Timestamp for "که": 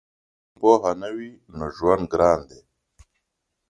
0.49-0.55